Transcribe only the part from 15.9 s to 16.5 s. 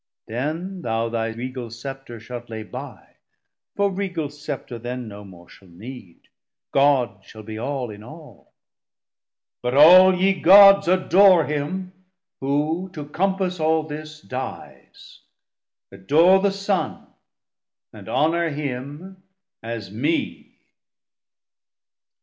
Adore